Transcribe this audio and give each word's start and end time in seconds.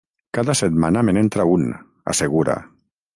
Cada 0.35 0.53
setmana 0.61 1.03
me 1.09 1.15
n'entra 1.17 1.45
un 1.57 1.67
—assegura. 1.75 2.57